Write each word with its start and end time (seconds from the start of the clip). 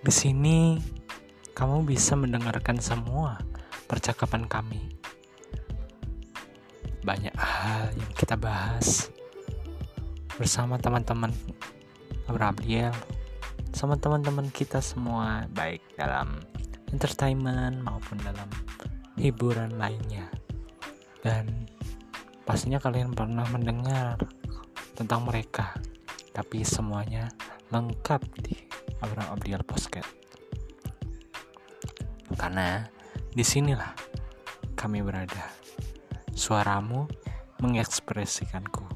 Di 0.00 0.08
sini 0.08 0.80
kamu 1.52 1.84
bisa 1.84 2.16
mendengarkan 2.16 2.80
semua 2.80 3.36
percakapan 3.84 4.48
kami. 4.48 4.80
Banyak 7.04 7.36
hal 7.36 7.92
yang 7.92 8.12
kita 8.16 8.40
bahas 8.40 9.12
bersama 10.40 10.80
teman-teman 10.80 11.28
Abraham 12.24 12.96
sama 13.76 14.00
teman-teman 14.00 14.48
kita 14.48 14.80
semua 14.80 15.44
baik 15.52 15.84
dalam 16.00 16.40
entertainment 16.96 17.84
maupun 17.84 18.16
dalam 18.24 18.48
hiburan 19.20 19.76
lainnya. 19.76 20.32
Dan 21.20 21.68
pastinya 22.48 22.80
kalian 22.80 23.12
pernah 23.12 23.44
mendengar 23.52 24.16
tentang 24.96 25.28
mereka, 25.28 25.76
tapi 26.32 26.64
semuanya 26.64 27.28
lengkap 27.68 28.24
di 28.40 28.69
Abraham 29.00 29.36
Abdiel 29.36 29.64
Posket. 29.64 30.04
Karena 32.36 32.84
di 33.32 33.44
sinilah 33.44 33.92
kami 34.76 35.04
berada. 35.04 35.52
Suaramu 36.32 37.04
mengekspresikanku. 37.60 38.88